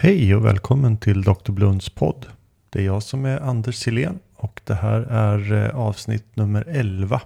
Hej 0.00 0.34
och 0.34 0.44
välkommen 0.44 0.96
till 0.96 1.22
Dr. 1.22 1.52
Blunds 1.52 1.90
podd. 1.90 2.26
Det 2.70 2.78
är 2.78 2.84
jag 2.84 3.02
som 3.02 3.24
är 3.24 3.40
Anders 3.40 3.76
Silén 3.76 4.18
och 4.34 4.60
det 4.64 4.74
här 4.74 5.00
är 5.00 5.52
eh, 5.52 5.76
avsnitt 5.76 6.36
nummer 6.36 6.64
11. 6.68 7.20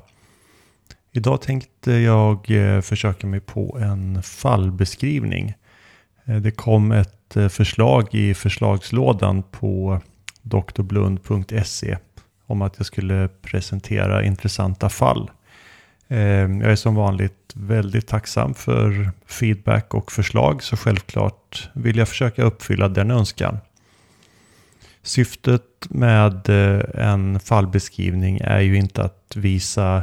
Idag 1.10 1.40
tänkte 1.40 1.92
jag 1.92 2.50
eh, 2.50 2.80
försöka 2.80 3.26
mig 3.26 3.40
på 3.40 3.78
en 3.80 4.22
fallbeskrivning. 4.22 5.54
Eh, 6.24 6.36
det 6.36 6.50
kom 6.50 6.92
ett 6.92 7.36
förslag 7.50 8.14
i 8.14 8.34
förslagslådan 8.34 9.42
på 9.42 10.00
drblund.se 10.42 11.96
om 12.46 12.62
att 12.62 12.74
jag 12.78 12.86
skulle 12.86 13.28
presentera 13.28 14.24
intressanta 14.24 14.88
fall. 14.88 15.30
Ehm, 16.12 16.60
jag 16.60 16.72
är 16.72 16.76
som 16.76 16.94
vanligt 16.94 17.52
väldigt 17.54 18.06
tacksam 18.06 18.54
för 18.54 19.10
feedback 19.26 19.94
och 19.94 20.12
förslag 20.12 20.62
så 20.62 20.76
självklart 20.76 21.70
vill 21.72 21.96
jag 21.96 22.08
försöka 22.08 22.42
uppfylla 22.42 22.88
den 22.88 23.10
önskan. 23.10 23.58
Syftet 25.02 25.62
med 25.90 26.48
eh, 26.48 27.06
en 27.06 27.40
fallbeskrivning 27.40 28.40
är 28.44 28.60
ju 28.60 28.76
inte 28.76 29.02
att 29.02 29.32
visa 29.36 30.02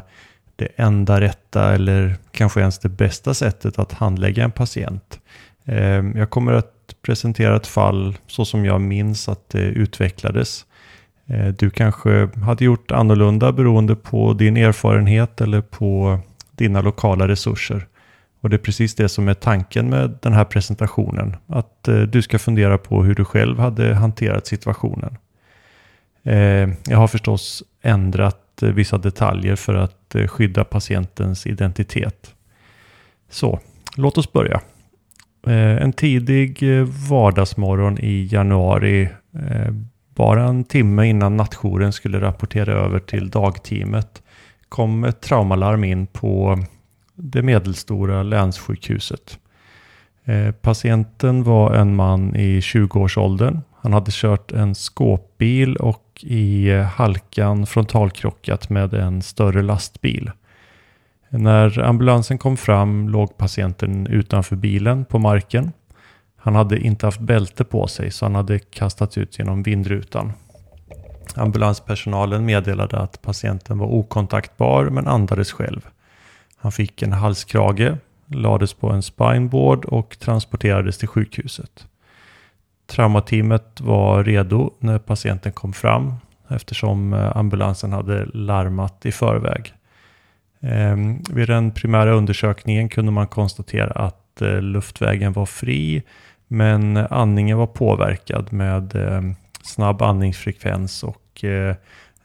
det 0.55 0.67
enda 0.75 1.21
rätta 1.21 1.73
eller 1.73 2.15
kanske 2.31 2.59
ens 2.59 2.79
det 2.79 2.89
bästa 2.89 3.33
sättet 3.33 3.79
att 3.79 3.91
handlägga 3.91 4.43
en 4.43 4.51
patient. 4.51 5.19
Ehm, 5.65 6.17
jag 6.17 6.29
kommer 6.29 6.53
att 6.53 6.95
presentera 7.01 7.55
ett 7.55 7.67
fall 7.67 8.17
så 8.27 8.45
som 8.45 8.65
jag 8.65 8.81
minns 8.81 9.29
att 9.29 9.49
det 9.49 9.63
utvecklades. 9.63 10.65
Eh, 11.29 11.47
du 11.47 11.69
kanske 11.69 12.29
hade 12.45 12.65
gjort 12.65 12.91
annorlunda 12.91 13.51
beroende 13.51 13.95
på 13.95 14.33
din 14.33 14.57
erfarenhet 14.57 15.41
eller 15.41 15.61
på 15.61 16.19
dina 16.51 16.81
lokala 16.81 17.27
resurser. 17.27 17.87
Och 18.41 18.49
det 18.49 18.55
är 18.55 18.57
precis 18.57 18.95
det 18.95 19.09
som 19.09 19.27
är 19.27 19.33
tanken 19.33 19.89
med 19.89 20.17
den 20.21 20.33
här 20.33 20.45
presentationen. 20.45 21.35
Att 21.47 21.87
eh, 21.87 22.01
du 22.01 22.21
ska 22.21 22.39
fundera 22.39 22.77
på 22.77 23.03
hur 23.03 23.15
du 23.15 23.25
själv 23.25 23.59
hade 23.59 23.95
hanterat 23.95 24.47
situationen. 24.47 25.17
Eh, 26.23 26.69
jag 26.85 26.97
har 26.97 27.07
förstås 27.07 27.63
ändrat 27.81 28.45
vissa 28.61 28.97
detaljer 28.97 29.55
för 29.55 29.73
att 29.73 30.15
skydda 30.27 30.63
patientens 30.63 31.47
identitet. 31.47 32.35
Så, 33.29 33.59
låt 33.95 34.17
oss 34.17 34.33
börja. 34.33 34.61
En 35.81 35.93
tidig 35.93 36.63
vardagsmorgon 37.09 37.99
i 37.99 38.29
januari, 38.31 39.09
bara 40.19 40.43
en 40.43 40.63
timme 40.63 41.05
innan 41.07 41.37
nattjouren 41.37 41.93
skulle 41.93 42.21
rapportera 42.21 42.73
över 42.73 42.99
till 42.99 43.29
dagteamet, 43.29 44.23
kom 44.69 45.03
ett 45.03 45.21
traumalarm 45.21 45.83
in 45.83 46.07
på 46.07 46.59
det 47.15 47.41
medelstora 47.41 48.23
länssjukhuset. 48.23 49.39
Eh, 50.25 50.51
patienten 50.51 51.43
var 51.43 51.73
en 51.73 51.95
man 51.95 52.35
i 52.35 52.59
20-årsåldern. 52.59 53.61
Han 53.81 53.93
hade 53.93 54.11
kört 54.11 54.51
en 54.51 54.75
skåpbil 54.75 55.75
och 55.75 56.23
i 56.23 56.71
halkan 56.71 57.65
frontalkrockat 57.65 58.69
med 58.69 58.93
en 58.93 59.21
större 59.21 59.61
lastbil. 59.61 60.31
När 61.29 61.79
ambulansen 61.79 62.37
kom 62.37 62.57
fram 62.57 63.09
låg 63.09 63.37
patienten 63.37 64.07
utanför 64.07 64.55
bilen 64.55 65.05
på 65.05 65.19
marken. 65.19 65.71
Han 66.39 66.55
hade 66.55 66.79
inte 66.79 67.05
haft 67.05 67.19
bälte 67.19 67.63
på 67.63 67.87
sig 67.87 68.11
så 68.11 68.25
han 68.25 68.35
hade 68.35 68.59
kastats 68.59 69.17
ut 69.17 69.39
genom 69.39 69.63
vindrutan. 69.63 70.31
Ambulanspersonalen 71.35 72.45
meddelade 72.45 72.99
att 72.99 73.21
patienten 73.21 73.77
var 73.77 73.87
okontaktbar 73.87 74.85
men 74.85 75.07
andades 75.07 75.51
själv. 75.51 75.87
Han 76.57 76.71
fick 76.71 77.01
en 77.01 77.13
halskrage, 77.13 77.93
lades 78.25 78.73
på 78.73 78.89
en 78.89 79.01
spineboard 79.01 79.85
och 79.85 80.19
transporterades 80.19 80.97
till 80.97 81.07
sjukhuset. 81.07 81.87
Traumateamet 82.87 83.81
var 83.81 84.23
redo 84.23 84.71
när 84.79 84.99
patienten 84.99 85.51
kom 85.51 85.73
fram 85.73 86.13
eftersom 86.47 87.13
eh, 87.13 87.37
ambulansen 87.37 87.93
hade 87.93 88.25
larmat 88.25 89.05
i 89.05 89.11
förväg. 89.11 89.73
Ehm, 90.61 91.21
vid 91.29 91.47
den 91.47 91.71
primära 91.71 92.11
undersökningen 92.11 92.89
kunde 92.89 93.11
man 93.11 93.27
konstatera 93.27 93.91
att 93.91 94.28
Eh, 94.41 94.61
luftvägen 94.61 95.33
var 95.33 95.45
fri 95.45 96.03
men 96.47 96.97
andningen 96.97 97.57
var 97.57 97.67
påverkad 97.67 98.53
med 98.53 98.95
eh, 98.95 99.21
snabb 99.63 100.01
andningsfrekvens 100.01 101.03
och 101.03 101.43
eh, 101.43 101.75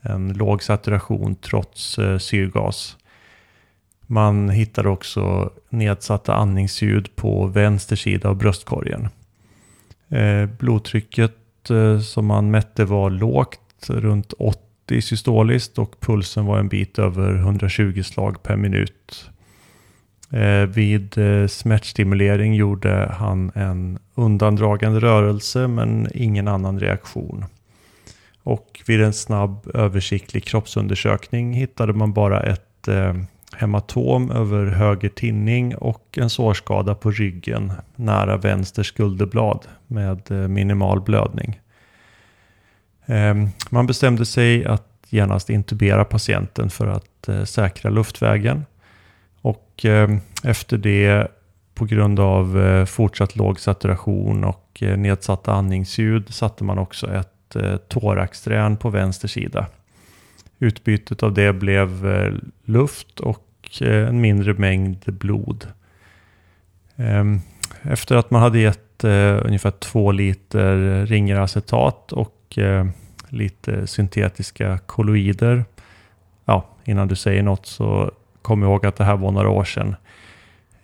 en 0.01 0.33
låg 0.33 0.63
saturation 0.63 1.37
trots 1.37 1.99
syrgas. 2.19 2.97
Man 4.07 4.51
hittade 4.51 4.89
också 4.89 5.51
nedsatta 5.69 6.35
andningsljud 6.35 7.17
på 7.17 7.47
vänster 7.47 7.97
sida 7.97 8.29
av 8.29 8.37
bröstkorgen. 8.37 9.09
Blodtrycket 10.59 11.37
som 12.05 12.27
man 12.27 12.51
mätte 12.51 12.85
var 12.85 13.11
lågt, 13.11 13.87
runt 13.89 14.33
80 14.33 15.03
systoliskt 15.03 15.79
och 15.79 16.01
pulsen 16.01 16.47
var 16.47 16.59
en 16.59 16.69
bit 16.69 16.99
över 16.99 17.35
120 17.35 18.03
slag 18.03 18.43
per 18.43 18.57
minut. 18.57 19.31
Eh, 20.31 20.67
vid 20.67 21.19
eh, 21.19 21.47
smärtstimulering 21.47 22.55
gjorde 22.55 23.15
han 23.19 23.53
en 23.55 23.99
undandragande 24.15 25.01
rörelse 25.01 25.69
men 25.69 26.09
ingen 26.15 26.49
annan 26.49 26.81
reaktion. 26.81 27.45
Och 28.43 28.83
vid 28.87 29.01
en 29.01 29.13
snabb 29.13 29.71
översiktlig 29.75 30.45
kroppsundersökning 30.45 31.53
hittade 31.53 31.93
man 31.93 32.13
bara 32.13 32.43
ett 32.43 32.89
eh, 32.89 33.15
hematom 33.57 34.31
över 34.31 34.67
höger 34.67 35.09
tinning 35.09 35.77
och 35.77 36.19
en 36.21 36.31
sårskada 36.31 36.95
på 36.95 37.11
ryggen 37.11 37.73
nära 37.97 38.37
vänster 38.37 38.83
skulderblad 38.83 39.67
med 39.87 40.31
eh, 40.31 40.49
minimal 40.49 41.01
blödning. 41.01 41.61
Eh, 43.07 43.35
man 43.71 43.87
bestämde 43.87 44.27
sig 44.27 44.65
att 44.65 44.89
genast 45.09 45.51
intubera 45.51 46.05
patienten 46.05 46.71
för 46.71 46.87
att 46.87 47.29
eh, 47.29 47.45
säkra 47.45 47.91
luftvägen. 47.91 48.65
Och 49.45 49.85
eh, 49.85 50.11
efter 50.45 50.79
det 50.79 51.29
på 51.75 51.85
grund 51.85 52.21
av 52.21 52.61
eh, 52.61 52.85
fortsatt 52.85 53.37
låg 53.37 53.61
saturation 53.61 54.45
och 54.45 54.79
eh, 54.81 54.97
nedsatta 54.97 55.53
andningsljud 55.53 56.35
satte 56.35 56.65
man 56.65 56.79
också 56.79 57.13
ett 57.15 57.29
thoraxdrän 57.51 57.79
thoraxträn 57.89 58.77
på 58.77 58.91
vänster 58.91 59.29
sida. 59.29 59.67
Utbytet 60.59 61.23
av 61.23 61.35
det 61.35 61.53
blev 61.53 62.07
luft 62.65 63.21
och 63.21 63.49
en 63.81 64.21
mindre 64.21 64.55
mängd 64.55 65.05
blod. 65.07 65.67
Ehm, 66.97 67.41
efter 67.83 68.17
att 68.17 68.31
man 68.31 68.43
hade 68.43 68.59
gett 68.59 69.05
ungefär 69.45 69.71
två 69.71 70.13
liter 70.13 71.07
ringeracetat 71.07 72.13
och 72.13 72.59
lite 73.29 73.87
syntetiska 73.87 74.79
kolloider. 74.87 75.65
Ja, 76.45 76.67
innan 76.85 77.09
du 77.09 77.17
säger 77.17 77.43
något 77.43 77.67
så 77.67 78.11
kom 78.45 78.63
ihåg 78.63 78.87
att 78.87 78.97
det 78.97 79.05
här 79.05 79.17
var 79.17 79.31
några 79.31 79.51
år 79.51 79.65
sedan. 79.65 79.97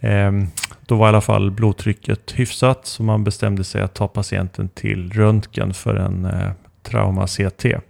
Ehm, 0.01 0.47
då 0.87 0.97
var 0.97 1.07
i 1.07 1.09
alla 1.09 1.21
fall 1.21 1.51
blodtrycket 1.51 2.33
hyfsat 2.33 2.87
så 2.87 3.03
man 3.03 3.25
bestämde 3.25 3.65
sig 3.65 3.83
att 3.83 3.95
ta 3.95 4.09
patienten 4.09 4.69
till 4.69 5.13
röntgen 5.13 5.75
för 5.75 5.95
en 5.95 6.25
eh, 6.25 6.51
trauma-CT. 6.83 7.81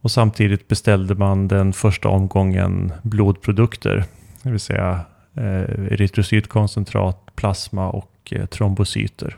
Och 0.00 0.10
samtidigt 0.10 0.68
beställde 0.68 1.14
man 1.14 1.48
den 1.48 1.72
första 1.72 2.08
omgången 2.08 2.92
blodprodukter, 3.02 4.04
det 4.42 4.50
vill 4.50 4.60
säga 4.60 5.00
eh, 5.34 5.92
erytrocytkoncentrat, 5.92 7.36
plasma 7.36 7.90
och 7.90 8.12
eh, 8.30 8.46
trombocyter. 8.46 9.36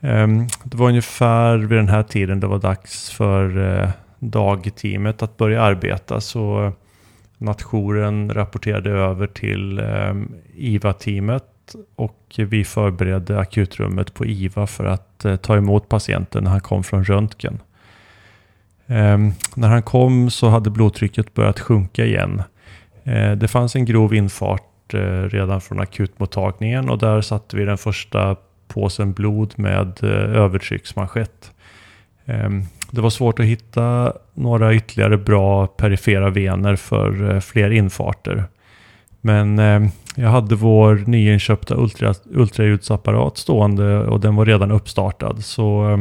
Ehm, 0.00 0.46
det 0.64 0.76
var 0.76 0.88
ungefär 0.88 1.58
vid 1.58 1.78
den 1.78 1.88
här 1.88 2.02
tiden 2.02 2.40
det 2.40 2.46
var 2.46 2.58
dags 2.58 3.10
för 3.10 3.92
dagteamet 4.18 5.22
att 5.22 5.36
börja 5.36 5.62
arbeta. 5.62 6.20
Så 6.20 6.72
Nationen 7.40 8.30
rapporterade 8.30 8.90
över 8.90 9.26
till 9.26 9.78
eh, 9.78 10.14
IVA-teamet 10.54 11.44
och 11.96 12.34
vi 12.36 12.64
förberedde 12.64 13.38
akutrummet 13.38 14.14
på 14.14 14.26
IVA 14.26 14.66
för 14.66 14.84
att 14.84 15.24
eh, 15.24 15.36
ta 15.36 15.56
emot 15.56 15.88
patienten 15.88 16.44
när 16.44 16.50
han 16.50 16.60
kom 16.60 16.84
från 16.84 17.04
röntgen. 17.04 17.58
Eh, 18.86 19.18
när 19.54 19.68
han 19.68 19.82
kom 19.82 20.30
så 20.30 20.48
hade 20.48 20.70
blodtrycket 20.70 21.34
börjat 21.34 21.60
sjunka 21.60 22.04
igen. 22.04 22.42
Eh, 23.04 23.32
det 23.32 23.48
fanns 23.48 23.76
en 23.76 23.84
grov 23.84 24.14
infart 24.14 24.94
eh, 24.94 25.22
redan 25.22 25.60
från 25.60 25.80
akutmottagningen 25.80 26.90
och 26.90 26.98
där 26.98 27.20
satte 27.20 27.56
vi 27.56 27.64
den 27.64 27.78
första 27.78 28.36
påsen 28.68 29.12
blod 29.12 29.54
med 29.56 30.04
eh, 30.04 30.36
övertrycksmanschett. 30.36 31.52
Eh, 32.24 32.50
det 32.90 33.00
var 33.00 33.10
svårt 33.10 33.40
att 33.40 33.46
hitta 33.46 34.12
några 34.34 34.74
ytterligare 34.74 35.18
bra 35.18 35.66
perifera 35.66 36.30
vener 36.30 36.76
för 36.76 37.34
eh, 37.34 37.40
fler 37.40 37.70
infarter. 37.70 38.44
Men 39.20 39.58
eh, 39.58 39.90
jag 40.14 40.28
hade 40.28 40.54
vår 40.54 41.02
nyinköpta 41.06 41.74
ultra, 41.74 42.14
ultraljudsapparat 42.30 43.38
stående 43.38 43.98
och 43.98 44.20
den 44.20 44.36
var 44.36 44.46
redan 44.46 44.70
uppstartad. 44.70 45.44
Så 45.44 45.90
eh, 45.90 45.98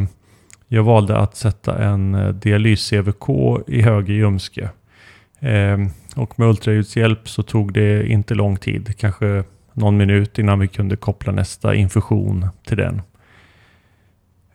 jag 0.67 0.83
valde 0.83 1.17
att 1.17 1.35
sätta 1.35 1.83
en 1.83 2.15
dialys-CVK 2.39 3.59
i 3.67 3.81
höger 3.81 4.13
ljumske. 4.13 4.69
Och 6.15 6.39
med 6.39 6.47
ultraljudshjälp 6.47 7.29
så 7.29 7.43
tog 7.43 7.73
det 7.73 8.07
inte 8.07 8.35
lång 8.35 8.57
tid, 8.57 8.93
kanske 8.97 9.43
någon 9.73 9.97
minut 9.97 10.39
innan 10.39 10.59
vi 10.59 10.67
kunde 10.67 10.95
koppla 10.95 11.31
nästa 11.31 11.75
infusion 11.75 12.47
till 12.67 12.77
den. 12.77 13.01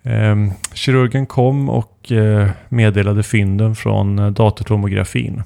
Eh, 0.05 0.37
kirurgen 0.73 1.27
kom 1.27 1.69
och 1.69 2.13
eh, 2.13 2.51
meddelade 2.69 3.23
fynden 3.23 3.75
från 3.75 4.19
eh, 4.19 4.31
datortomografin. 4.31 5.43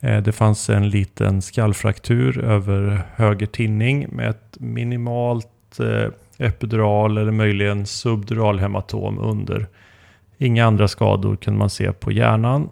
Eh, 0.00 0.22
det 0.22 0.32
fanns 0.32 0.70
en 0.70 0.88
liten 0.88 1.42
skallfraktur 1.42 2.44
över 2.44 3.02
höger 3.14 3.46
tinning 3.46 4.06
med 4.10 4.30
ett 4.30 4.56
minimalt 4.60 5.80
eh, 5.80 6.46
epidural 6.46 7.18
eller 7.18 7.32
möjligen 7.32 7.86
subduralhematom 7.86 9.18
under. 9.18 9.66
Inga 10.38 10.66
andra 10.66 10.88
skador 10.88 11.36
kunde 11.36 11.58
man 11.58 11.70
se 11.70 11.92
på 11.92 12.12
hjärnan. 12.12 12.68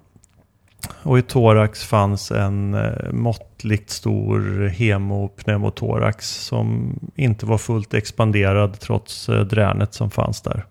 Och 1.03 1.19
i 1.19 1.23
thorax 1.23 1.85
fanns 1.85 2.31
en 2.31 2.75
eh, 2.75 3.13
måttligt 3.13 3.91
stor 3.91 4.67
hemopneumotorax 4.67 6.29
som 6.29 6.95
inte 7.15 7.47
var 7.47 7.59
fullt 7.59 7.95
expanderad 7.95 8.81
trots 8.81 9.29
eh, 9.29 9.41
dränet 9.41 9.95
som 9.95 10.11
fanns 10.11 10.41
där. 10.43 10.65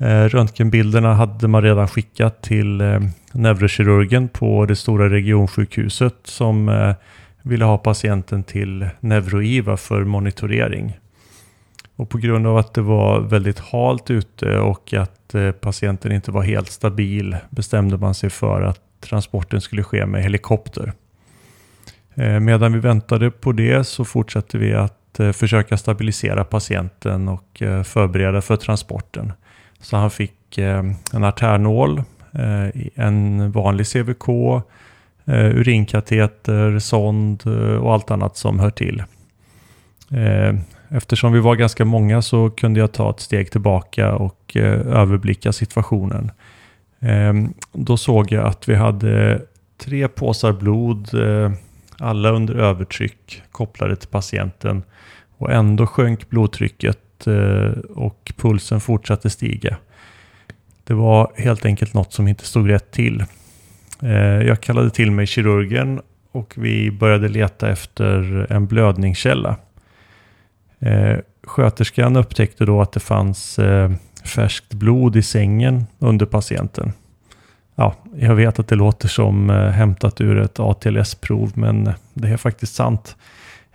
Eh, 0.00 0.24
röntgenbilderna 0.24 1.14
hade 1.14 1.48
man 1.48 1.62
redan 1.62 1.88
skickat 1.88 2.42
till 2.42 2.80
eh, 2.80 3.00
neurokirurgen 3.32 4.28
på 4.28 4.66
det 4.66 4.76
stora 4.76 5.10
regionsjukhuset 5.10 6.14
som 6.24 6.68
eh, 6.68 6.94
ville 7.42 7.64
ha 7.64 7.78
patienten 7.78 8.42
till 8.42 8.88
neuroiva 9.00 9.76
för 9.76 10.04
monitorering. 10.04 10.98
Och 11.96 12.10
på 12.10 12.18
grund 12.18 12.46
av 12.46 12.56
att 12.56 12.74
det 12.74 12.82
var 12.82 13.20
väldigt 13.20 13.58
halt 13.58 14.10
ute 14.10 14.58
och 14.58 14.94
att 14.94 15.34
patienten 15.60 16.12
inte 16.12 16.30
var 16.30 16.42
helt 16.42 16.70
stabil 16.70 17.36
bestämde 17.50 17.96
man 17.96 18.14
sig 18.14 18.30
för 18.30 18.62
att 18.62 18.80
transporten 19.00 19.60
skulle 19.60 19.82
ske 19.82 20.06
med 20.06 20.22
helikopter. 20.22 20.92
Medan 22.40 22.72
vi 22.72 22.78
väntade 22.78 23.30
på 23.30 23.52
det 23.52 23.84
så 23.84 24.04
fortsatte 24.04 24.58
vi 24.58 24.74
att 24.74 25.20
försöka 25.32 25.76
stabilisera 25.76 26.44
patienten 26.44 27.28
och 27.28 27.62
förbereda 27.84 28.42
för 28.42 28.56
transporten. 28.56 29.32
Så 29.80 29.96
han 29.96 30.10
fick 30.10 30.58
en 30.58 31.24
artärnål 31.24 32.02
Eh, 32.32 32.82
en 32.94 33.40
eh, 33.40 33.48
vanlig 33.48 33.86
CVK, 33.86 34.28
eh, 35.24 35.56
urinkateter, 35.56 36.78
sond 36.78 37.42
eh, 37.46 37.76
och 37.76 37.92
allt 37.92 38.10
annat 38.10 38.36
som 38.36 38.58
hör 38.58 38.70
till. 38.70 39.02
Eh, 40.10 40.54
eftersom 40.88 41.32
vi 41.32 41.40
var 41.40 41.56
ganska 41.56 41.84
många 41.84 42.22
så 42.22 42.50
kunde 42.50 42.80
jag 42.80 42.92
ta 42.92 43.10
ett 43.10 43.20
steg 43.20 43.50
tillbaka 43.50 44.14
och 44.14 44.56
eh, 44.56 44.80
överblicka 44.86 45.52
situationen. 45.52 46.30
Ehm, 47.00 47.54
då 47.72 47.96
såg 47.96 48.32
jag 48.32 48.46
att 48.46 48.68
vi 48.68 48.74
hade 48.74 49.42
tre 49.78 50.08
påsar 50.08 50.52
blod, 50.52 51.08
alla 51.98 52.30
under 52.30 52.54
övertryck 52.54 53.42
kopplade 53.52 53.96
till 53.96 54.08
patienten. 54.08 54.82
Och 55.38 55.52
ändå 55.52 55.86
sjönk 55.86 56.28
blodtrycket 56.28 56.98
Eh, 57.26 57.70
och 57.94 58.32
pulsen 58.36 58.80
fortsatte 58.80 59.30
stiga. 59.30 59.76
Det 60.84 60.94
var 60.94 61.32
helt 61.36 61.64
enkelt 61.64 61.94
något 61.94 62.12
som 62.12 62.28
inte 62.28 62.44
stod 62.44 62.70
rätt 62.70 62.90
till. 62.90 63.24
Eh, 64.02 64.42
jag 64.42 64.60
kallade 64.60 64.90
till 64.90 65.10
mig 65.10 65.26
kirurgen 65.26 66.00
och 66.32 66.54
vi 66.56 66.90
började 66.90 67.28
leta 67.28 67.70
efter 67.70 68.46
en 68.52 68.66
blödningskälla. 68.66 69.56
Eh, 70.78 71.18
sköterskan 71.42 72.16
upptäckte 72.16 72.64
då 72.64 72.82
att 72.82 72.92
det 72.92 73.00
fanns 73.00 73.60
färskt 74.24 74.74
blod 74.74 75.16
i 75.16 75.22
sängen 75.22 75.86
under 75.98 76.26
patienten. 76.26 76.92
Ja, 77.74 77.94
jag 78.16 78.34
vet 78.34 78.58
att 78.58 78.68
det 78.68 78.74
låter 78.74 79.08
som 79.08 79.50
hämtat 79.50 80.20
ur 80.20 80.38
ett 80.38 80.60
ATLS-prov, 80.60 81.52
men 81.54 81.92
det 82.14 82.28
är 82.28 82.36
faktiskt 82.36 82.74
sant. 82.74 83.16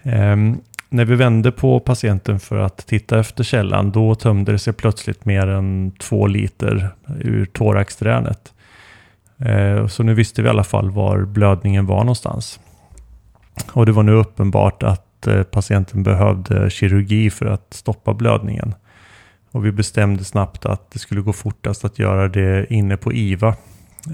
Ehm, 0.04 0.58
när 0.90 1.06
vi 1.06 1.16
vände 1.16 1.52
på 1.52 1.80
patienten 1.80 2.40
för 2.40 2.58
att 2.58 2.78
titta 2.78 3.20
efter 3.20 3.44
källan, 3.44 3.92
då 3.92 4.16
tömde 4.16 4.52
det 4.52 4.60
sig 4.60 4.74
plötsligt 4.74 5.26
mer 5.26 5.48
än 5.48 5.92
två 5.92 6.28
liter 6.28 6.90
ur 7.20 7.46
thoraxdränet. 7.46 8.54
Eh, 9.38 9.88
så 9.88 10.04
nu 10.04 10.14
visste 10.14 10.42
vi 10.42 10.48
i 10.48 10.50
alla 10.50 10.64
fall 10.64 10.92
var 10.92 11.26
blödningen 11.26 11.86
var 11.86 12.00
någonstans. 12.00 12.60
Och 13.72 13.86
det 13.86 13.92
var 13.92 14.04
nu 14.04 14.12
uppenbart 14.12 14.84
att 14.84 15.28
eh, 15.28 15.44
patienten 15.44 16.04
behövde 16.04 16.70
kirurgi 16.70 17.30
för 17.30 17.46
att 17.46 17.74
stoppa 17.74 18.14
blödningen. 18.14 18.74
Och 19.52 19.66
vi 19.66 19.72
bestämde 19.72 20.24
snabbt 20.24 20.66
att 20.66 20.92
det 20.92 21.00
skulle 21.00 21.22
gå 21.22 21.34
fortast 21.34 21.86
att 21.86 22.00
göra 22.00 22.28
det 22.28 22.74
inne 22.74 22.98
på 22.98 23.14
IVA. 23.14 23.56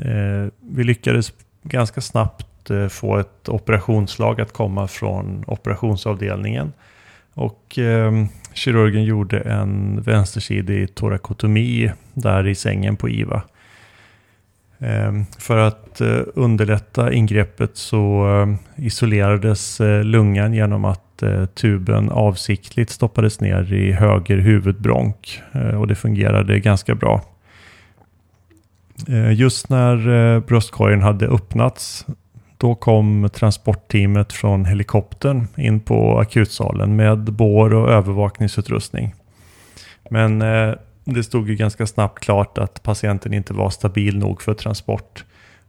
Eh, 0.06 0.52
vi 0.72 0.84
lyckades 0.84 1.34
ganska 1.64 2.02
snabbt 2.02 2.48
att 2.62 2.70
eh, 2.70 2.88
få 2.88 3.18
ett 3.18 3.50
operationslag 3.50 4.42
att 4.42 4.54
komma 4.54 4.88
från 4.88 5.44
operationsavdelningen. 5.48 6.74
Och 7.34 7.80
eh, 7.80 8.12
kirurgen 8.54 9.04
gjorde 9.04 9.40
en 9.40 10.02
vänstersidig 10.02 10.96
torakotomi 10.96 11.92
där 12.14 12.48
i 12.48 12.56
sängen 12.56 12.96
på 12.96 13.10
IVA. 13.10 13.42
Eh, 14.80 15.12
för 15.40 15.58
att 15.58 16.02
eh, 16.02 16.22
underlätta 16.36 17.14
ingreppet 17.14 17.78
så 17.78 18.28
eh, 18.42 18.86
isolerades 18.86 19.82
eh, 19.82 20.04
lungan 20.04 20.54
genom 20.54 20.86
att 20.86 21.08
tuben 21.54 22.10
avsiktligt 22.10 22.90
stoppades 22.90 23.40
ner 23.42 23.74
i 23.74 23.92
höger 23.92 24.38
huvudbronk 24.38 25.42
och 25.78 25.88
det 25.88 25.96
fungerade 25.96 26.60
ganska 26.60 26.96
bra. 26.96 27.22
Just 29.34 29.70
när 29.70 30.40
bröstkorgen 30.40 31.02
hade 31.02 31.28
öppnats 31.28 32.06
då 32.62 32.76
kom 32.76 33.30
transportteamet 33.34 34.34
från 34.34 34.66
helikoptern 34.66 35.48
in 35.58 35.80
på 35.80 36.20
akutsalen 36.20 36.96
med 36.96 37.18
bår 37.18 37.74
och 37.74 37.92
övervakningsutrustning. 37.92 39.16
Men 40.10 40.42
eh, 40.42 40.74
det 41.04 41.24
stod 41.24 41.50
ju 41.50 41.56
ganska 41.56 41.88
snabbt 41.88 42.24
klart 42.24 42.58
att 42.58 42.84
patienten 42.84 43.34
inte 43.34 43.54
var 43.54 43.70
stabil 43.70 44.18
nog 44.18 44.42
för 44.42 44.54
transport. 44.54 45.26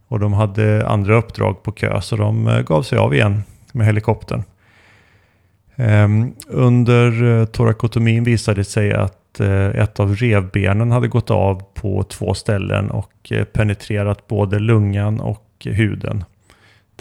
Och 0.08 0.20
de 0.20 0.32
hade 0.32 0.86
andra 0.88 1.16
uppdrag 1.16 1.62
på 1.62 1.72
kö 1.72 2.00
så 2.00 2.16
de 2.16 2.48
eh, 2.48 2.60
gav 2.60 2.82
sig 2.82 2.98
av 2.98 3.14
igen 3.14 3.42
med 3.72 3.86
helikoptern. 3.86 4.42
Ehm, 5.76 6.22
eh, 6.22 6.28
under 6.48 7.46
torakotomin 7.46 8.24
visade 8.24 8.60
det 8.60 8.64
sig 8.64 8.92
att 8.92 9.40
eh, 9.40 9.66
ett 9.66 10.00
av 10.00 10.16
revbenen 10.16 10.90
hade 10.90 11.08
gått 11.08 11.30
av 11.30 11.62
på 11.74 12.02
två 12.02 12.34
ställen 12.34 12.90
och 12.90 13.12
eh, 13.30 13.44
penetrerat 13.44 14.26
både 14.26 14.58
lungan 14.58 15.20
och 15.20 15.46
huden. 15.64 16.24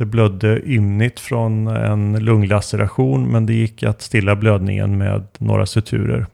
Det 0.01 0.05
blödde 0.05 0.61
ymnigt 0.65 1.19
från 1.19 1.67
en 1.67 2.19
lunglaceration 2.19 3.31
men 3.31 3.45
det 3.45 3.53
gick 3.53 3.83
att 3.83 4.01
stilla 4.01 4.35
blödningen 4.35 4.97
med 4.97 5.27
några 5.37 5.65
suturer. 5.65 6.25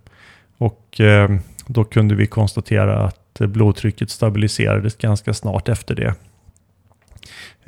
Och 0.57 1.01
eh, 1.01 1.29
då 1.65 1.83
kunde 1.83 2.15
vi 2.15 2.27
konstatera 2.27 2.99
att 2.99 3.39
blodtrycket 3.39 4.09
stabiliserades 4.09 4.95
ganska 4.95 5.33
snart 5.33 5.69
efter 5.69 5.95
det. 5.95 6.13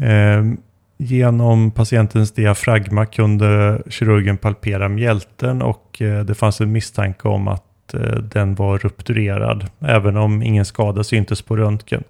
Eh, 0.06 0.44
genom 0.98 1.72
patientens 1.72 2.32
diafragma 2.32 3.06
kunde 3.06 3.82
kirurgen 3.90 4.38
palpera 4.38 4.90
mjälten 4.90 5.62
och 5.62 6.02
eh, 6.02 6.24
det 6.24 6.36
fanns 6.36 6.62
en 6.62 6.72
misstanke 6.72 7.28
om 7.28 7.48
att 7.48 7.94
eh, 7.94 8.18
den 8.18 8.56
var 8.56 8.78
rupturerad, 8.78 9.68
även 9.80 10.18
om 10.18 10.44
ingen 10.44 10.66
skada 10.66 11.04
syntes 11.04 11.42
på 11.42 11.58
röntgen. 11.58 12.04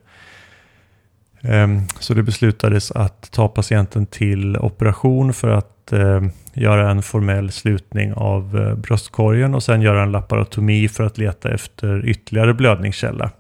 Ehm, 1.42 1.82
så 2.00 2.14
det 2.14 2.24
beslutades 2.24 2.92
att 2.92 3.32
ta 3.32 3.48
patienten 3.48 4.06
till 4.06 4.58
operation 4.58 5.34
för 5.34 5.50
att 5.50 5.94
ehm, 5.94 6.30
göra 6.54 6.92
en 6.92 7.02
formell 7.02 7.52
slutning 7.52 8.14
av 8.14 8.58
eh, 8.58 8.76
bröstkorgen 8.76 9.56
och 9.56 9.64
sen 9.64 9.82
göra 9.82 10.04
en 10.04 10.12
laparotomi 10.12 10.88
för 10.88 11.04
att 11.04 11.18
leta 11.18 11.54
efter 11.54 12.06
ytterligare 12.06 12.54
blödningskälla. 12.54 13.32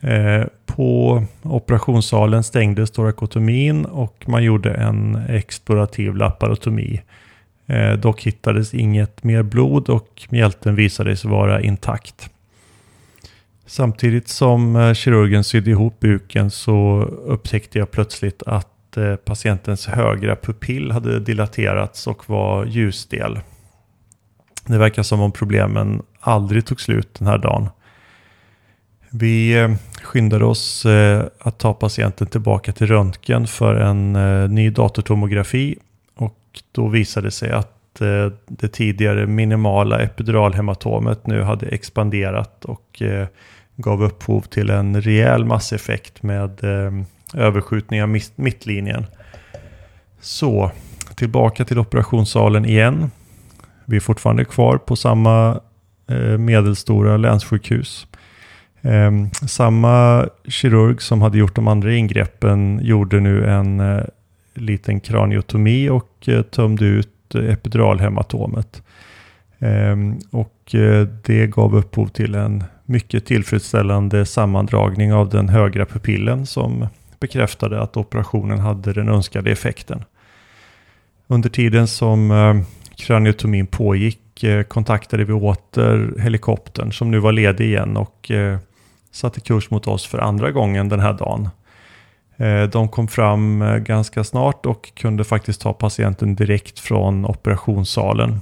Ehm, 0.00 0.48
på 0.66 1.24
operationssalen 1.42 2.42
stängdes 2.42 2.90
torakotomin 2.90 3.84
och 3.84 4.24
man 4.26 4.44
gjorde 4.44 4.74
en 4.74 5.16
explorativ 5.28 6.16
laparotomi. 6.16 7.02
Dock 7.98 8.22
hittades 8.22 8.74
inget 8.74 9.24
mer 9.24 9.42
blod 9.42 9.88
och 9.88 10.22
mjälten 10.28 10.74
visade 10.74 11.16
sig 11.16 11.30
vara 11.30 11.60
intakt. 11.60 12.30
Samtidigt 13.66 14.28
som 14.28 14.76
eh, 14.76 14.94
kirurgen 14.94 15.44
sydde 15.44 15.70
ihop 15.70 16.00
buken 16.00 16.50
så 16.50 17.02
upptäckte 17.26 17.78
jag 17.78 17.90
plötsligt 17.90 18.42
att 18.46 18.96
eh, 18.96 19.16
patientens 19.16 19.86
högra 19.86 20.36
pupill 20.36 20.92
hade 20.92 21.20
dilaterats 21.20 22.06
och 22.06 22.28
var 22.28 22.64
ljusdel. 22.64 23.38
Det 24.66 24.78
verkar 24.78 25.02
som 25.02 25.20
om 25.20 25.32
problemen 25.32 26.02
aldrig 26.20 26.66
tog 26.66 26.80
slut 26.80 27.14
den 27.18 27.28
här 27.28 27.38
dagen. 27.38 27.68
Vi 29.10 29.58
eh, 29.58 29.74
skyndade 30.02 30.44
oss 30.44 30.86
att 31.38 31.58
ta 31.58 31.74
patienten 31.74 32.26
tillbaka 32.26 32.72
till 32.72 32.86
röntgen 32.86 33.46
för 33.46 33.74
en 33.74 34.12
ny 34.54 34.70
datortomografi 34.70 35.78
och 36.14 36.38
då 36.72 36.88
visade 36.88 37.26
det 37.26 37.30
sig 37.30 37.50
att 37.50 37.75
Eh, 38.00 38.32
det 38.46 38.68
tidigare 38.68 39.26
minimala 39.26 40.00
epiduralhematomet 40.00 41.26
nu 41.26 41.42
hade 41.42 41.66
expanderat 41.66 42.64
och 42.64 43.02
eh, 43.02 43.26
gav 43.76 44.02
upphov 44.02 44.40
till 44.40 44.70
en 44.70 45.00
rejäl 45.02 45.44
masseffekt 45.44 46.22
med 46.22 46.64
eh, 46.64 46.92
överskjutning 47.34 48.02
av 48.02 48.18
mittlinjen. 48.36 49.06
Så, 50.20 50.70
tillbaka 51.14 51.64
till 51.64 51.78
operationssalen 51.78 52.64
igen. 52.64 53.10
Vi 53.84 53.96
är 53.96 54.00
fortfarande 54.00 54.44
kvar 54.44 54.78
på 54.78 54.96
samma 54.96 55.60
eh, 56.08 56.38
medelstora 56.38 57.16
länssjukhus. 57.16 58.06
Ehm, 58.82 59.30
samma 59.30 60.26
kirurg 60.48 61.02
som 61.02 61.22
hade 61.22 61.38
gjort 61.38 61.54
de 61.54 61.68
andra 61.68 61.94
ingreppen 61.94 62.80
gjorde 62.82 63.20
nu 63.20 63.46
en 63.46 63.80
eh, 63.80 64.04
liten 64.54 65.00
kraniotomi 65.00 65.88
och 65.88 66.28
tömde 66.50 66.84
ut 66.84 67.15
epiduralhematomet. 67.34 68.82
Ehm, 69.58 70.18
och 70.30 70.74
eh, 70.74 71.06
det 71.24 71.46
gav 71.46 71.76
upphov 71.76 72.06
till 72.06 72.34
en 72.34 72.64
mycket 72.84 73.26
tillfredsställande 73.26 74.26
sammandragning 74.26 75.12
av 75.12 75.28
den 75.28 75.48
högra 75.48 75.86
pupillen 75.86 76.46
som 76.46 76.86
bekräftade 77.20 77.82
att 77.82 77.96
operationen 77.96 78.58
hade 78.58 78.92
den 78.92 79.08
önskade 79.08 79.50
effekten. 79.50 80.04
Under 81.26 81.48
tiden 81.48 81.88
som 81.88 82.30
eh, 82.30 82.54
kraniotomin 82.96 83.66
pågick 83.66 84.42
eh, 84.44 84.62
kontaktade 84.62 85.24
vi 85.24 85.32
åter 85.32 86.20
helikoptern 86.20 86.92
som 86.92 87.10
nu 87.10 87.18
var 87.18 87.32
ledig 87.32 87.64
igen 87.64 87.96
och 87.96 88.30
satte 89.10 89.40
kurs 89.40 89.70
mot 89.70 89.86
oss 89.86 90.06
för 90.06 90.18
andra 90.18 90.50
gången 90.50 90.88
den 90.88 91.00
här 91.00 91.12
dagen. 91.12 91.48
Eh, 92.36 92.62
de 92.62 92.88
kom 92.88 93.08
fram 93.08 93.62
eh, 93.62 93.76
ganska 93.76 94.24
snart 94.24 94.66
och 94.66 94.94
kunde 94.94 95.24
faktiskt 95.24 95.60
ta 95.60 95.72
patienten 95.72 96.34
direkt 96.34 96.78
från 96.78 97.26
operationssalen 97.26 98.40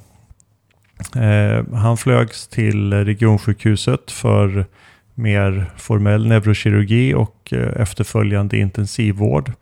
eh, 1.16 1.74
han 1.74 1.96
flögs 1.96 2.48
till 2.48 2.92
regionsjukhuset 2.92 4.10
för 4.10 4.66
mer 5.14 5.70
formell 5.76 6.26
neurokirurgi 6.26 7.14
och 7.14 7.52
efterföljande 7.76 8.58
intensivvård. 8.58 9.52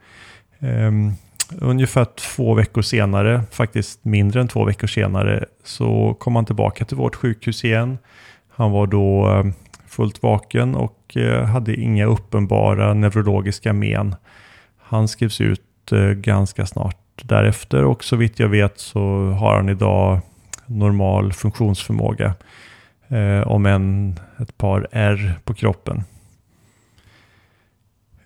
Ehm, 0.61 1.13
ungefär 1.61 2.05
två 2.05 2.55
veckor 2.55 2.83
senare, 2.83 3.43
faktiskt 3.51 4.05
mindre 4.05 4.41
än 4.41 4.49
två 4.49 4.65
veckor 4.65 4.87
senare, 4.87 5.45
så 5.65 6.17
kom 6.19 6.37
han 6.37 6.45
tillbaka 6.45 6.85
till 6.85 6.97
vårt 6.97 7.15
sjukhus 7.15 7.65
igen. 7.65 7.99
Han 8.49 8.71
var 8.71 8.87
då 8.87 9.43
fullt 9.93 10.23
vaken 10.23 10.75
och 10.75 11.17
eh, 11.17 11.45
hade 11.45 11.75
inga 11.75 12.07
uppenbara 12.07 12.95
neurologiska 12.95 13.73
men. 13.73 14.15
Han 14.79 15.09
skrevs 15.09 15.41
ut 15.41 15.93
eh, 15.93 16.11
ganska 16.11 16.67
snart 16.67 16.97
därefter 17.23 17.85
och 17.85 18.05
så 18.05 18.17
vitt 18.17 18.39
jag 18.39 18.49
vet 18.49 18.79
så 18.79 19.01
har 19.31 19.57
han 19.57 19.69
idag 19.69 20.21
normal 20.67 21.33
funktionsförmåga. 21.33 22.35
Eh, 23.09 23.41
om 23.47 23.67
än 23.67 24.19
ett 24.39 24.59
par 24.59 24.89
R 24.93 25.35
på 25.45 25.55
kroppen. 25.55 26.05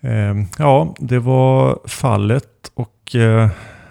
Ehm, 0.01 0.45
ja, 0.57 0.95
det 0.99 1.19
var 1.19 1.79
fallet 1.87 2.71
och 2.73 3.15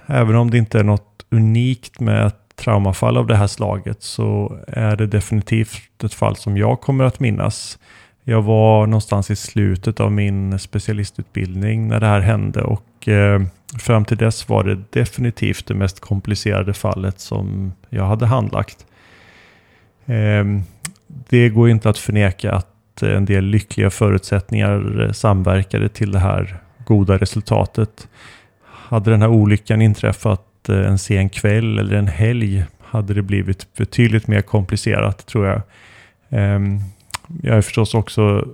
även 0.06 0.36
om 0.36 0.50
det 0.50 0.58
inte 0.58 0.78
är 0.78 0.84
något 0.84 1.26
unikt 1.30 2.00
med 2.00 2.26
ett 2.26 2.45
traumafall 2.56 3.16
av 3.16 3.26
det 3.26 3.36
här 3.36 3.46
slaget 3.46 4.02
så 4.02 4.58
är 4.68 4.96
det 4.96 5.06
definitivt 5.06 6.04
ett 6.04 6.14
fall 6.14 6.36
som 6.36 6.56
jag 6.56 6.80
kommer 6.80 7.04
att 7.04 7.20
minnas. 7.20 7.78
Jag 8.24 8.42
var 8.42 8.86
någonstans 8.86 9.30
i 9.30 9.36
slutet 9.36 10.00
av 10.00 10.12
min 10.12 10.58
specialistutbildning 10.58 11.88
när 11.88 12.00
det 12.00 12.06
här 12.06 12.20
hände 12.20 12.62
och 12.62 13.08
eh, 13.08 13.42
fram 13.78 14.04
till 14.04 14.16
dess 14.16 14.48
var 14.48 14.64
det 14.64 14.78
definitivt 14.90 15.66
det 15.66 15.74
mest 15.74 16.00
komplicerade 16.00 16.74
fallet 16.74 17.20
som 17.20 17.72
jag 17.88 18.04
hade 18.04 18.26
handlagt. 18.26 18.86
Eh, 20.06 20.44
det 21.06 21.48
går 21.48 21.68
inte 21.68 21.90
att 21.90 21.98
förneka 21.98 22.52
att 22.52 23.02
en 23.02 23.24
del 23.24 23.44
lyckliga 23.44 23.90
förutsättningar 23.90 25.10
samverkade 25.12 25.88
till 25.88 26.12
det 26.12 26.18
här 26.18 26.58
goda 26.84 27.18
resultatet. 27.18 28.08
Hade 28.64 29.10
den 29.10 29.22
här 29.22 29.28
olyckan 29.28 29.82
inträffat 29.82 30.45
Eh, 30.68 30.86
en 30.86 30.98
sen 30.98 31.28
kväll 31.28 31.78
eller 31.78 31.96
en 31.96 32.08
helg 32.08 32.64
hade 32.80 33.14
det 33.14 33.22
blivit 33.22 33.74
betydligt 33.76 34.26
mer 34.26 34.40
komplicerat 34.40 35.26
tror 35.26 35.46
jag. 35.46 35.62
Ehm, 36.28 36.78
jag 37.42 37.56
är 37.56 37.62
förstås 37.62 37.94
också 37.94 38.48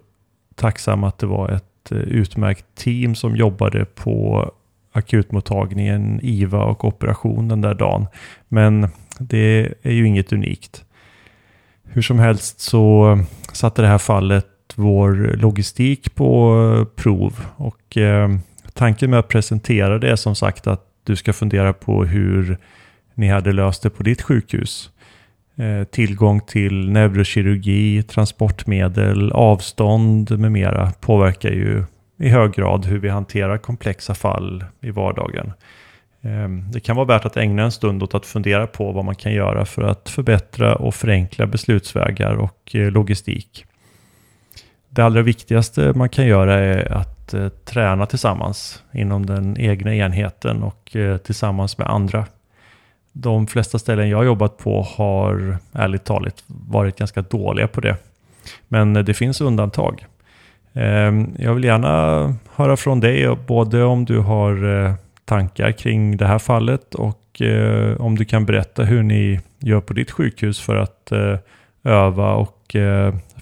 tacksam 0.55 1.05
att 1.05 1.19
det 1.19 1.27
var 1.27 1.49
ett 1.49 1.93
eh, 1.93 1.99
utmärkt 1.99 2.65
team 2.75 3.15
som 3.15 3.37
jobbade 3.37 3.85
på 3.85 4.51
akutmottagningen, 4.93 6.21
IVA 6.23 6.65
och 6.65 6.85
operation 6.85 7.49
den 7.49 7.61
där 7.61 7.75
dagen. 7.75 8.07
Men 8.49 8.89
det 9.19 9.75
är 9.83 9.93
ju 9.93 10.07
inget 10.07 10.33
unikt. 10.33 10.85
Hur 11.85 12.03
som 12.03 12.19
helst 12.19 12.61
så 12.61 13.19
satte 13.53 13.83
det 13.83 13.89
här 13.89 13.99
fallet 13.99 14.47
vår 14.75 15.37
logistik 15.37 16.15
på 16.15 16.57
eh, 16.79 17.03
prov 17.03 17.47
och 17.57 17.99
tanken 18.73 19.11
med 19.11 19.19
att 19.19 19.29
presentera 19.29 19.99
det 19.99 20.11
är 20.11 20.17
som 20.17 20.35
sagt 20.35 20.67
att 20.67 20.92
du 21.05 21.17
ska 21.17 21.33
fundera 21.33 21.73
på 21.73 22.05
hur 22.05 22.59
ni 23.15 23.29
hade 23.29 23.53
löst 23.53 23.83
det 23.83 23.91
på 23.91 24.03
ditt 24.03 24.23
sjukhus. 24.23 24.91
Eh, 25.57 25.85
tillgång 25.85 26.41
till 26.41 26.91
neurokirurgi, 26.91 28.03
transportmedel, 28.03 29.33
avstånd 29.33 30.39
med 30.39 30.53
mera 30.53 30.93
påverkar 31.01 31.51
ju 31.51 31.85
i 32.19 32.29
hög 32.29 32.53
grad 32.53 32.85
hur 32.85 32.99
vi 32.99 33.09
hanterar 33.09 33.59
komplexa 33.59 34.15
fall 34.15 34.65
i 34.81 34.91
vardagen. 34.91 35.53
Eh, 36.23 36.49
det 36.73 36.81
kan 36.81 36.97
vara 36.97 37.07
värt 37.07 37.25
att 37.25 37.37
ägna 37.37 37.63
en 37.63 37.73
stund 37.73 38.03
åt 38.03 38.15
att 38.15 38.27
fundera 38.27 38.67
på 38.67 38.93
vad 38.93 39.05
man 39.05 39.15
kan 39.15 39.33
göra 39.33 39.65
för 39.65 39.83
att 39.83 40.09
förbättra 40.09 40.75
och 40.75 40.95
förenkla 40.95 41.47
beslutsvägar 41.47 42.35
och 42.35 42.75
eh, 42.75 42.91
logistik. 42.91 43.65
Det 44.89 45.03
allra 45.03 45.23
viktigaste 45.23 45.93
man 45.97 46.09
kan 46.09 46.27
göra 46.27 46.55
är 46.55 46.93
att 46.93 47.22
eh, 47.35 47.49
träna 47.49 48.07
tillsammans 48.07 48.83
inom 48.93 49.27
den 49.27 49.61
egna 49.61 49.95
enheten 49.95 50.63
och 50.63 50.97
eh, 50.97 51.17
tillsammans 51.17 51.79
med 51.79 51.87
andra 51.87 52.27
de 53.13 53.47
flesta 53.47 53.79
ställen 53.79 54.09
jag 54.09 54.25
jobbat 54.25 54.59
på 54.59 54.83
har 54.83 55.59
ärligt 55.73 56.05
talat 56.05 56.45
varit 56.47 56.99
ganska 56.99 57.23
dåliga 57.23 57.69
på 57.69 57.81
det. 57.81 57.97
Men 58.69 58.97
eh, 58.97 59.03
det 59.03 59.15
finns 59.15 59.41
undantag. 59.41 60.07
Ehm, 60.73 61.35
jag 61.39 61.55
vill 61.55 61.65
gärna 61.65 62.35
höra 62.55 62.77
från 62.77 63.01
dig, 63.01 63.23
eh, 63.23 63.37
både 63.47 63.85
om 63.85 64.05
du 64.05 64.19
har 64.19 64.95
tankar 65.25 65.73
kring 65.73 66.17
det 66.17 66.27
här 66.27 66.39
fallet 66.39 66.95
och 66.95 67.19
om 67.99 68.19
du 68.19 68.25
kan 68.25 68.47
berätta 68.47 68.85
hur 68.85 69.03
ni 69.03 69.41
gör 69.59 69.81
på 69.81 69.93
ditt 69.93 70.11
sjukhus 70.11 70.61
för 70.61 70.77
att 70.77 71.13
öva 71.85 72.33
och 72.33 72.77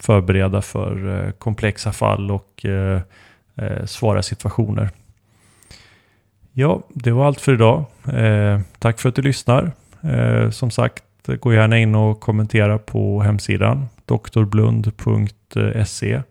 förbereda 0.00 0.62
för 0.62 1.32
komplexa 1.38 1.92
fall 1.92 2.30
och 2.30 2.66
Eh, 3.56 3.84
svåra 3.84 4.22
situationer. 4.22 4.90
Ja, 6.52 6.82
det 6.88 7.10
var 7.10 7.26
allt 7.26 7.40
för 7.40 7.54
idag. 7.54 7.84
Eh, 8.12 8.60
tack 8.78 9.00
för 9.00 9.08
att 9.08 9.14
du 9.14 9.22
lyssnar. 9.22 9.72
Eh, 10.02 10.50
som 10.50 10.70
sagt, 10.70 11.04
gå 11.40 11.54
gärna 11.54 11.78
in 11.78 11.94
och 11.94 12.20
kommentera 12.20 12.78
på 12.78 13.22
hemsidan 13.22 13.88
doktorblund.se. 14.06 16.22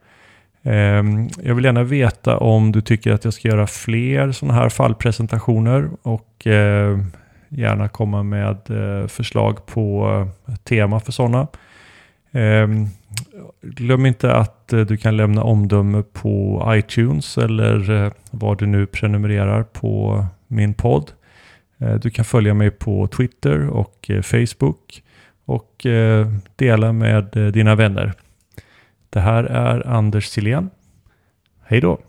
Eh, 0.64 1.04
jag 1.44 1.56
vill 1.56 1.66
gärna 1.66 1.84
veta 1.84 2.38
om 2.38 2.72
du 2.72 2.82
tycker 2.82 3.12
att 3.12 3.24
jag 3.24 3.34
ska 3.34 3.48
göra 3.48 3.68
fler 3.68 4.32
sådana 4.32 4.60
här 4.60 4.70
fallpresentationer 4.70 5.90
och 6.02 6.48
eh, 6.48 7.00
gärna 7.50 7.88
komma 7.88 8.24
med 8.24 8.58
eh, 8.70 9.08
förslag 9.08 9.66
på 9.66 10.08
eh, 10.48 10.56
tema 10.56 11.00
för 11.00 11.12
sådana. 11.12 11.48
Glöm 13.62 14.06
inte 14.06 14.34
att 14.34 14.74
eh, 14.74 14.82
du 14.82 14.98
kan 14.98 15.18
lämna 15.18 15.44
omdöme 15.44 16.04
på 16.14 16.64
iTunes 16.68 17.38
eller 17.38 17.92
eh, 17.92 18.12
var 18.32 18.56
du 18.56 18.66
nu 18.66 18.86
prenumererar 18.86 19.64
på 19.64 20.26
min 20.48 20.74
podd. 20.74 21.12
Eh, 21.78 21.96
du 21.96 22.10
kan 22.10 22.26
följa 22.26 22.54
mig 22.54 22.72
på 22.72 23.08
Twitter 23.08 23.68
och 23.68 24.12
Facebook 24.24 25.04
och 25.46 25.86
dela 26.56 26.94
med 26.94 27.26
dina 27.54 27.76
vänner. 27.76 28.14
Det 29.10 29.20
här 29.20 29.44
är 29.44 29.88
Anders 29.88 30.26
Silén. 30.26 30.70
Hej 31.64 31.82
då! 31.82 32.00